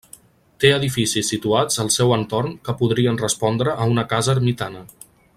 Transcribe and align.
Té 0.63 0.69
edificis 0.77 1.27
situats 1.33 1.77
al 1.83 1.91
seu 1.97 2.15
entorn 2.15 2.57
que 2.69 2.75
podrien 2.79 3.21
respondre 3.25 3.77
a 3.85 3.87
una 3.95 4.07
casa 4.15 4.37
ermitana. 4.39 4.83